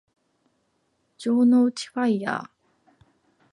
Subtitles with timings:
[1.19, 1.57] 城之内
[1.93, 2.49] ファイアー